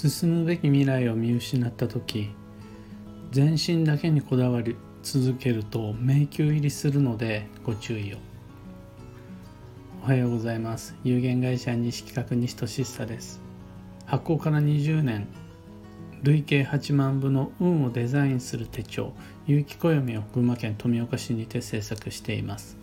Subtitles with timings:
[0.00, 2.30] 進むべき未来を見失った時
[3.32, 8.18] 全身だけにこだわり続けると迷宮入りするのでご注意を。
[10.04, 10.94] おはようございます。
[11.02, 13.40] 有限会社西企画西俊久です。
[14.06, 15.26] 発行から20年
[16.22, 19.12] 累計8万部の運をデザインする手帳
[19.48, 22.76] 有機暦を群馬県富岡市にて制作しています。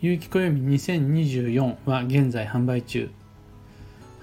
[0.00, 3.08] 有機暦2024は現在販売中。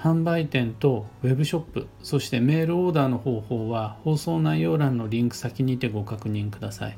[0.03, 6.97] 販売店とウェブショップそしてメールオーダーの方法は放送内容欄のリンク先にてご確認ください。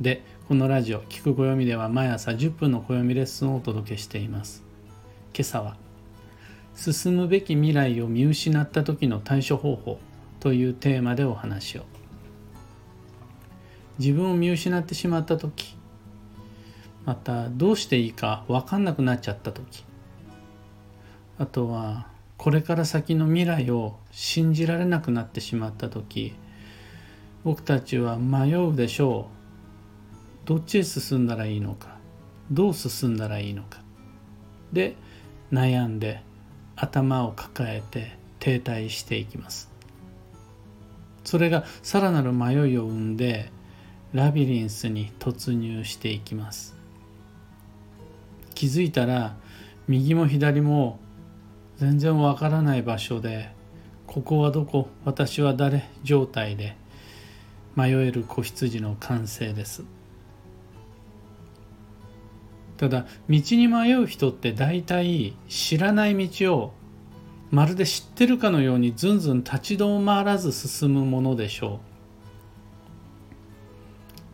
[0.00, 4.62] でこのラジオ「聞く暦」では毎朝10分の暦レッスンをお届けしています。
[5.34, 5.76] 今朝は
[6.76, 9.98] 「進むべき未来を見失った時の対処方法」
[10.38, 11.86] というテーマでお話を。
[13.98, 15.76] 自分を見失ってしまった時
[17.04, 19.84] またどうしていいか分かんなくなっちゃった時
[21.36, 22.07] あとは
[22.38, 26.34] これから先の未来を信じられなくなってしまった時
[27.44, 29.28] 僕たちは迷うでしょ
[30.44, 30.46] う。
[30.46, 31.96] どっちへ進んだらいいのか。
[32.50, 33.80] どう進んだらいいのか。
[34.72, 34.96] で
[35.52, 36.22] 悩んで
[36.76, 39.70] 頭を抱えて停滞していきます。
[41.24, 43.50] それがさらなる迷いを生んで
[44.12, 46.76] ラビリンスに突入していきます。
[48.54, 49.36] 気づいたら
[49.86, 50.98] 右も左も
[51.78, 53.50] 全然わからない場所で
[54.06, 56.76] ここはどこ私は誰状態で
[57.76, 59.84] 迷える子羊の完成です。
[62.76, 66.72] ただ道に迷う人って大体知らない道を
[67.50, 71.80] まるで知ってるかのようにずんずん立ち止まらず進むものでしょ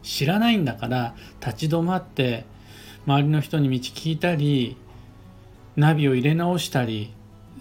[0.02, 0.06] う。
[0.06, 2.44] 知らないんだから立ち止まって
[3.06, 4.76] 周りの人に道聞いたり
[5.76, 7.12] ナビを入れ直したり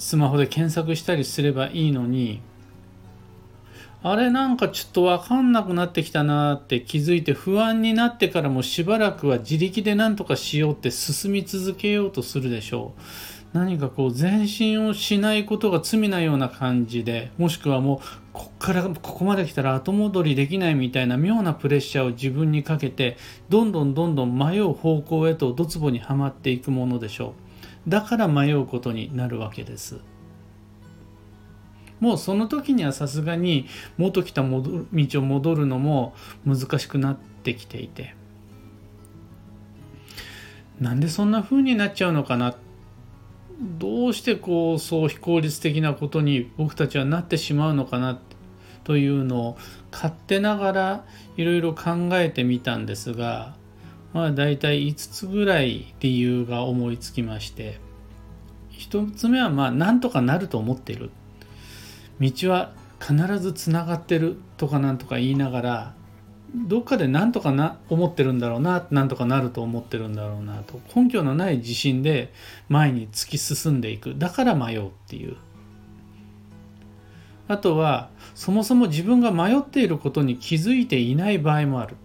[0.04, 2.42] スマホで検索したりすればいいのに
[4.04, 13.02] あれなんかちょっと分かんなくなってきたなって気づいて不安になってからもしばらくは自力で何とかしようって進み続けようとするでしょう。
[13.58, 23.16] 何かこう前進をしないことが罪なような感じでもしくはもうこっからここまで来たら後戻りできないみたいな妙なプレッシャーを自分にかけて
[23.48, 27.43] どんどんどんどん迷う方向へとドツボにはまっていくものでしょう。
[27.88, 30.00] だから迷うことになるわけです。
[32.00, 33.68] もうその時にはさすがに
[33.98, 36.14] 元来た道を戻るのも
[36.46, 38.16] 難しくなってきていて。
[40.82, 42.56] なんでそんな風になっちゃうのかな？
[43.62, 48.20] どうしてこうそう非効率的なことに僕たちはなってしまうのかな？
[48.84, 49.58] というのを
[49.94, 51.06] 勝手ながら
[51.38, 53.56] いろいろ考えてみたんですが
[54.14, 57.80] まあ大体5つぐらい理由が思いつきまして。
[58.72, 61.12] 1つ目はまあなんとかなると思ってる。
[62.20, 65.94] 道は必ずつながってるとかなんとか言いながら
[66.56, 70.80] どっかで何とかな思ってるんだろうななんとかなると思ってるんだろうなと。
[70.96, 72.32] 根拠のない自信で
[72.70, 74.16] 前に突き進んでいく。
[74.18, 75.36] だから迷うっていう。
[77.48, 81.96] あとはそもそも自分が迷っていることに気づいていない場合もある。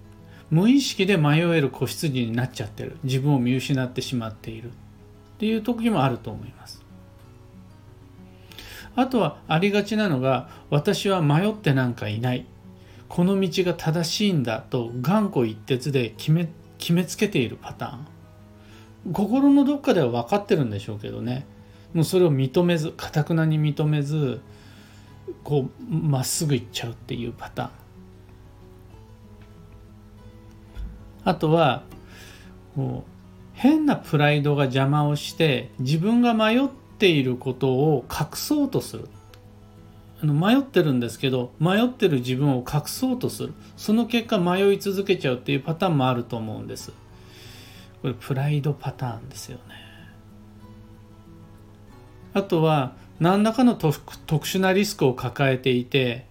[0.50, 2.96] 無意識で迷える子羊になっちゃってる。
[3.04, 4.70] 自分を見失ってしまっている。
[4.70, 4.72] っ
[5.38, 6.84] ていう時もあると思います。
[8.96, 12.46] あとはありがちなのが私は迷ってなんかいない。
[13.08, 16.48] この道が正しいんだと頑固一徹で決め
[16.78, 19.12] 決めつけているパターン。
[19.12, 21.46] 心のどっかでは分かってるんでしょうけどね。
[21.94, 24.40] もうそれを認めずかたくなに認めず
[25.44, 27.70] こうまっすぐ行っちゃうっていうパターン。
[31.24, 31.82] あとは
[32.76, 33.10] もう
[33.54, 36.68] 変なプライドが邪魔をして自分が迷っ
[36.98, 39.08] ていることを隠そうとする。
[40.20, 43.54] あの迷ってるんですけど迷ってる自分を隠そうとする。
[43.76, 46.92] その結果迷い続けちゃうっていうパターンもあると思うんです。
[48.02, 49.62] これプライドパターンですよね。
[52.34, 53.98] あとは何らかの特
[54.46, 56.27] 殊なリスクを抱えていて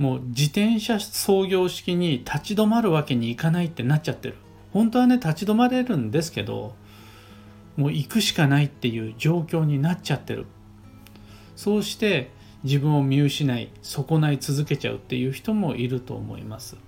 [0.00, 4.36] もう自転車操業式に立ち止まるわけにいかないってなっちゃってる。
[4.72, 6.74] 本当はね立ち止まれるんですけど
[7.76, 10.46] もう行くしかないっていう状況になっちゃってる。
[11.54, 12.30] そうして
[12.64, 16.78] 自分を見失い損ない続けちゃうっていう人もいると思います。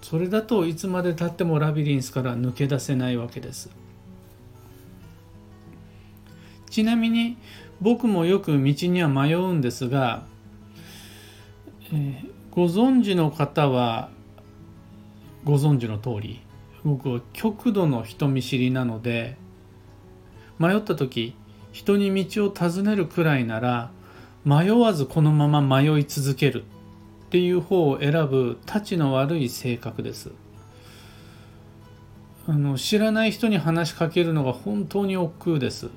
[0.00, 3.68] それだといつまでたってもラビリンスから抜け出せないわけです。
[6.70, 7.36] ちなみに
[7.82, 10.24] 僕もよく道には迷うんですが、
[11.92, 14.10] えー、ご存知の方は
[15.42, 16.42] ご存知の通り
[16.84, 19.38] 僕は極度の人見知りなので
[20.58, 21.34] 迷った時
[21.72, 23.90] 人に道を尋ねるくらいなら
[24.44, 26.64] 迷わずこのまま迷い続けるっ
[27.30, 30.32] ていう方を選ぶたちの悪い性格です。
[32.46, 35.88] あの知らない人に話しかけるのが本当に億劫です。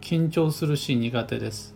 [0.00, 1.73] 緊張するし苦手です。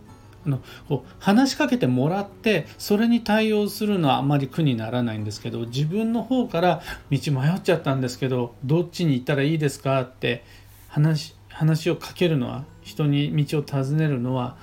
[0.49, 10.45] のこう話しかけてもらってそれに対応するのはあまり苦にならないんですけど自分の方から道迷っちゃったんですけどどっちに行ったらいいですかって
[10.89, 14.57] 話話をかけるのは人に道を尋ねるのは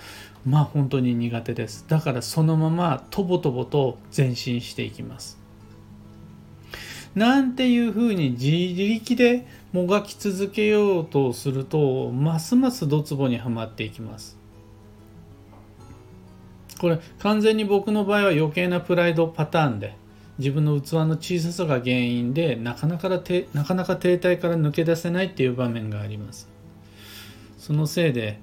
[0.45, 1.85] まあ本当に苦手です。
[1.87, 5.39] だからそのままとぼとぼと前進していきます。
[7.15, 14.37] なんていうふうに自力でもがき続けようとするとますますドツボにはまっていきます。
[16.79, 19.95] これ完全に僕の場合は余計なプライドパターンで
[20.37, 26.49] 自分の器の小ささが原因でなかなかなかなか停滞から抜け出せないっていう場面があります。
[27.57, 28.39] そのせいで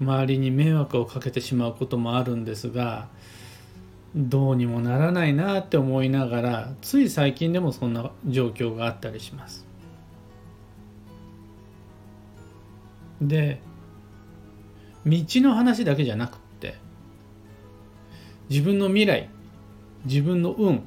[0.00, 3.08] 周りに迷惑をかけてしまうこともあるんですが
[4.14, 9.66] どうにもならないなって思いながらつい最近でもそんな状況があったりします。
[13.20, 13.60] で
[15.06, 16.38] 道の話だけじゃなく
[18.50, 19.30] 自分の未来
[20.04, 20.82] 自分の運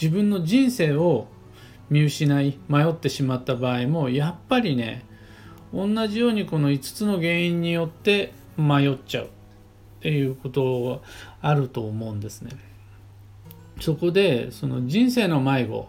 [0.00, 1.28] 自分の人生を
[1.88, 5.04] 見失い迷ってしまった場合もやっぱりね
[5.72, 9.28] 同じようにこの5つの原因によって迷っちゃうっ
[10.02, 11.00] ていうこと
[11.40, 12.52] があると思うんですね。
[13.80, 15.88] そこでその人生の迷子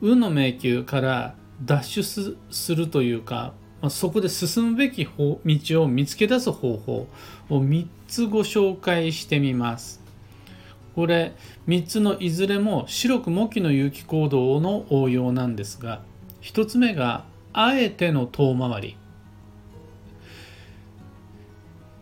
[0.00, 1.34] 運の迷宮から
[1.64, 7.08] 脱出するというか、まあ、そこで進むべき道を見つけ出す方法
[7.48, 9.99] を3つご紹介してみます。
[10.94, 11.34] これ
[11.68, 16.02] 3つのいずれも白く模擬の有機行動の応用なんですが
[16.42, 18.96] 1つ目があえての遠回り。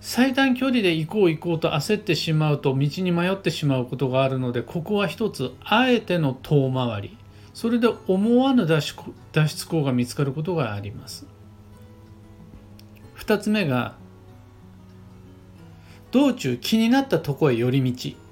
[0.01, 7.19] 最短距離で行こう行こうと焦ってしまうと道に迷ってしまうことがあるのでここは一つあえての遠回り。
[7.53, 8.95] それで思わぬ脱
[9.35, 11.27] 出口が見つかることがあります。
[13.17, 13.97] 2つ目が
[16.11, 18.28] 道中気になったとこへ寄り道。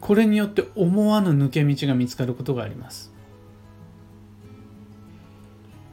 [0.00, 3.12] これによって思わぬ抜け道が見つかることがあります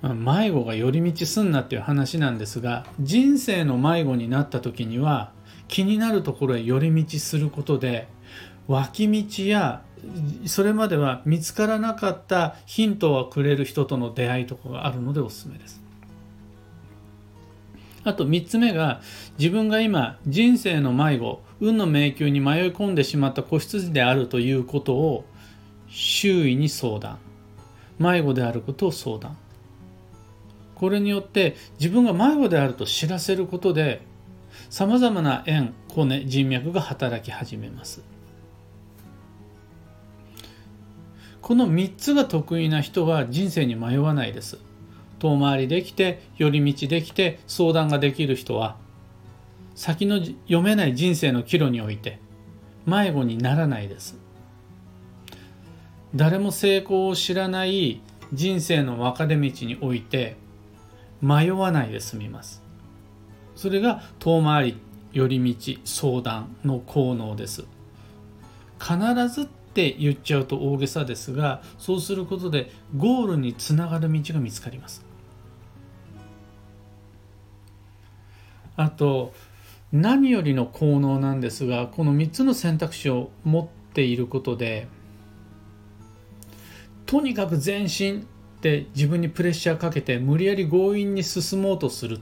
[0.01, 5.31] 迷子が寄り道すんなっていう話なんですが人生の迷子になった時には
[5.67, 8.07] 気になるところへ寄り道することで
[8.67, 9.81] 脇道や
[10.45, 15.81] それまでは見つからなかったヒントをくれる人との出会いとかがあるのでおすすめです。
[18.03, 19.01] あと3つ目が
[19.37, 25.25] 自分が今人生の迷子運の迷宮に迷い込んでしまった子羊であるということを
[25.89, 27.17] 周囲に相談。
[27.99, 29.37] 迷子であることを相談。
[30.75, 34.01] これによって自分が迷子であると知らせることで
[34.69, 38.03] さまざまな縁骨人脈が働き始めます。
[41.41, 44.59] この3つが得意な人は人生に迷わないです。
[45.19, 48.75] 遠回りできて寄り道できて相談ができる人は
[49.77, 52.19] 先の読めない人生の岐路において
[52.87, 54.17] 迷子にならないです。
[56.15, 58.01] 誰も成功を知らない
[58.33, 60.35] 人生の分かれ道において
[61.21, 62.63] 迷わないで済みます。
[63.55, 64.77] それが遠回り
[65.13, 67.65] 寄り道相談の効能です。
[68.79, 68.97] 必
[69.29, 75.05] ずって言っちゃうと大げさですがそうすることでゴールにつながる道が見つかります。
[78.75, 79.33] あと
[79.91, 84.87] 何よりの効能なんですがこの3つの選択肢を持っていることで
[87.07, 88.27] とにかく前進
[88.57, 92.19] って自分にプレッシャーかけて無理やり強引に進もうとする。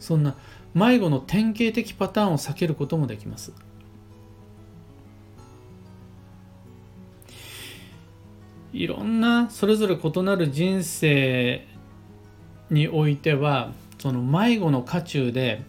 [0.00, 0.36] そんな
[0.74, 3.52] 迷子の典型的パターンを避けることもできます。
[8.72, 11.66] いろんなそれぞれ異なる人生
[12.70, 15.62] においてはその迷子の渦中で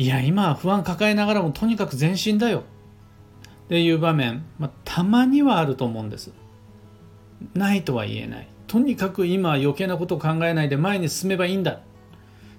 [0.00, 2.60] いや今は不安抱えながらもとにかく前進だよ。
[2.60, 6.32] っていう場面、まあ、たまにはあると思うんです。
[7.52, 8.48] ないとは言えない。
[8.66, 11.80] とにかく今は余計なことを考えないで前に進めばいいんだ。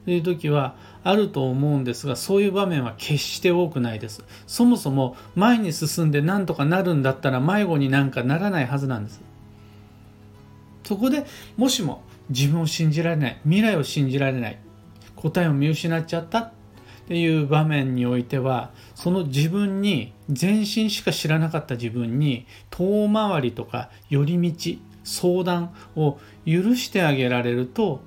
[0.05, 4.23] という時はあると思うんですがそういう場面は決して多くないです。
[4.45, 9.19] そもそも前に進んで何とかなるんだったら迷子になんかならないはずなんです。
[10.83, 11.25] そこで
[11.57, 14.59] もしも自分を信じられない未来を信じられない
[15.15, 16.51] 答えを見失っちゃった
[17.11, 27.99] っていう場面においてはその自分に全身しか知らなかった自分に遠回りとか寄り道相談を許してあげられると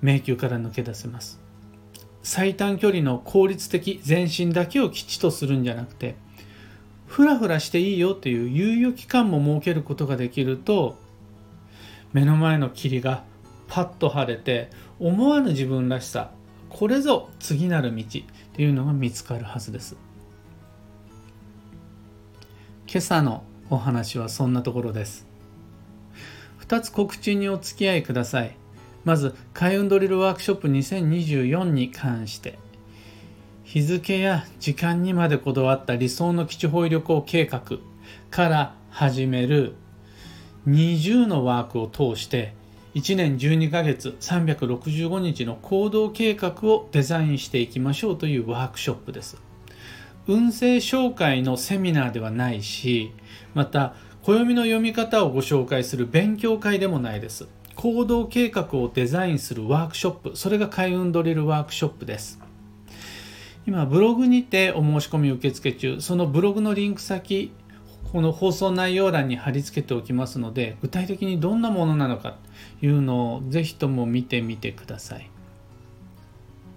[0.00, 1.38] 迷宮から抜け出せます。
[2.22, 6.16] 最短距離の効率的前進だけを基地とするんじゃなくて
[7.06, 10.96] ふらふらしていいよという猶予期間も設けることができると
[12.14, 13.22] 目の前の霧が
[13.68, 16.30] パッと晴れて思わぬ自分らしさ
[16.68, 18.04] これぞ次なる道
[18.56, 19.96] というのが見つかるはずです。
[22.88, 25.26] 今朝のお話はそんなところです。
[26.66, 28.56] 2つ告知にお付き合いください。
[29.04, 32.58] まず開運ドリルワークショップ2024に関して。
[33.62, 37.60] 日付や時間にまでこだわった理想の基地方位旅行計画
[38.30, 39.74] から始める
[40.66, 42.54] 20のワークを通して
[42.96, 49.36] 1年12ヶ月365日の行動計画をデザインしていきましょうというワークショップです。
[50.26, 53.12] 運勢紹介のセミナーではないし
[53.52, 57.46] また暦の読み方をご紹介する勉強会でもないです。
[57.74, 62.40] 行動計画をデザインするワークショップそれが開運ドリルワークショップです。
[63.66, 66.00] 今ブログにてお申し込み受付中。
[66.00, 67.52] そのブログのリンク先
[68.12, 72.36] この放送内容欄に貼り付けておきますので具体的にどんなものなのか
[72.80, 75.30] というのをぜひとも見てみてください。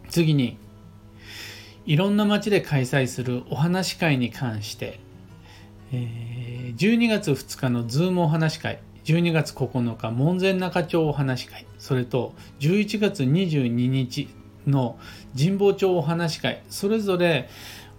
[0.09, 0.57] 次に
[1.85, 4.99] いろんな街で開催するお話会に関して
[5.91, 14.29] えー、12月2日の Zoom お話会12月9日門前仲町お話会それと11月22日
[14.67, 14.99] の
[15.35, 17.49] 神保町お話会それぞれ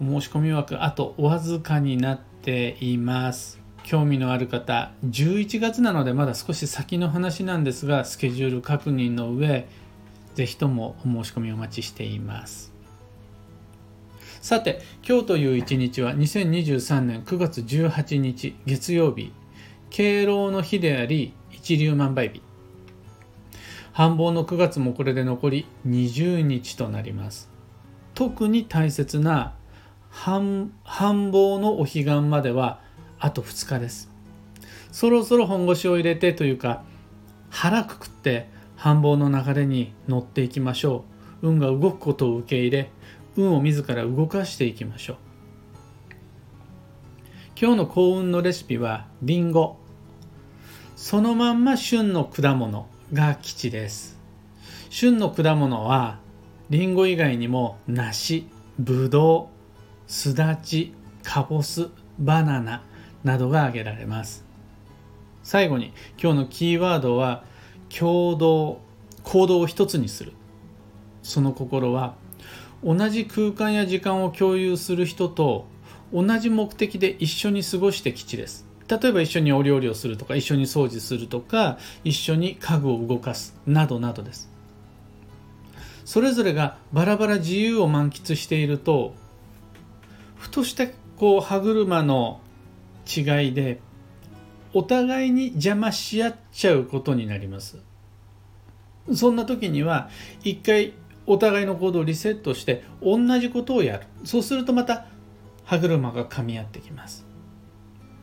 [0.00, 3.60] お申し込み枠あとわずかになってています。
[3.82, 9.66] 興味のある方11月なのでまだ少し先の話なんですがスケジュール確認の上
[10.34, 12.72] 是非ともお申し込みお待ちしています。
[14.40, 19.32] さて今日という一日は2023年9月18日月曜日。
[19.90, 22.42] 敬老の日であり一粒万倍日。
[23.92, 27.50] 繁忙の9月もこれで残り20日となります。
[28.14, 29.54] 特に大切な
[30.10, 32.80] 繁忙のお彼岸までは
[33.18, 34.10] あと2日です。
[34.92, 36.82] そろそろ本腰を入れてというか
[37.48, 41.04] 腹くくって繁忙の流れに乗っていきましょ
[41.42, 41.48] う。
[41.48, 42.90] 運が動くことを受け入れ
[43.36, 45.16] 運を自ら動かしていきましょう。
[47.60, 49.76] 今日の幸運のレシピはりんご
[50.96, 54.18] そのまんま旬の果物が基地です。
[54.90, 56.18] 旬の果物は
[56.68, 58.46] りんご以外にも梨
[58.78, 59.59] ぶどう
[60.10, 61.88] すだちかぼす
[62.18, 62.82] バナナ
[63.22, 64.44] などが挙げられます。
[65.44, 67.44] 最後に今日のキーワードは
[67.96, 68.80] 共同
[69.22, 70.32] 行動を一つにする。
[71.22, 72.16] その心は
[72.82, 75.66] 同じ空間や時間を共有する人と
[76.12, 78.66] 同じ目的で一緒に過ごして基地です。
[78.88, 84.50] 例えば一緒にお料理をするとか一緒に掃除するとか一緒に家具を動かすなどなどです。
[86.04, 89.14] それぞれがバラバラ自由を満喫していると
[90.50, 92.40] としたこう歯車の
[93.06, 93.80] 違いで
[94.72, 97.78] お互いに邪魔し合っちゃうことになります。
[99.14, 100.10] そんな時には
[100.44, 100.92] 一回
[101.26, 104.06] お互いの行動をリセットして同じことをやる。
[104.24, 105.06] そうするとまた
[105.64, 107.26] 歯車が噛み合ってきます。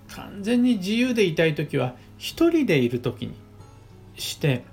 [0.10, 3.34] 完全に自由でいたい時は一人でいる時に
[4.16, 4.64] して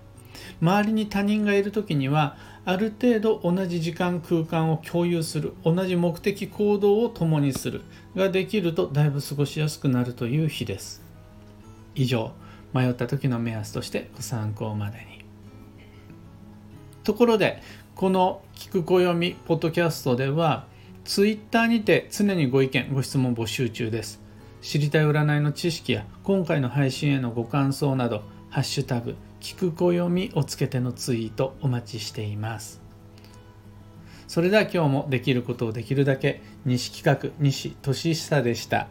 [0.61, 7.83] 周りに他人がいる時にはある程度同じ時間空間を共有する同じ目的行動を共にする
[8.17, 11.03] ができるとだいぶ過ごしやすくなるという日です。
[11.95, 12.33] 以上
[12.73, 15.25] 迷った時の目安としてご参考までに。
[17.05, 17.63] ところで
[17.95, 20.67] この聞く暦ポッドキャストでは
[21.05, 24.21] ツイッターにて常にご意見ご質問募集中です。
[24.63, 29.15] 知りたい占いの知識や今回の配信へのご感想などハッシュタグ
[29.45, 32.81] 聞く暦をつけてのツイートお待ちしています。
[34.27, 38.89] それでは今日もできることをできるだけ西企画西俊久でした。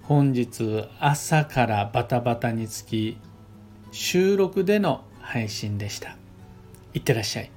[0.00, 3.18] 本日朝からバタバタにつき
[3.92, 6.16] 収録での配信でした。
[6.94, 7.50] いってらっしゃい。